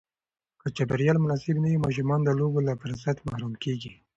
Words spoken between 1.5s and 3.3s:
نه وي، ماشومان د لوبو له فرصت